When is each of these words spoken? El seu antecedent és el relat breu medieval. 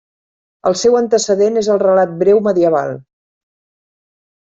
El 0.69 0.77
seu 0.83 0.97
antecedent 1.01 1.61
és 1.63 1.71
el 1.75 1.85
relat 1.85 2.19
breu 2.25 2.43
medieval. 2.51 2.99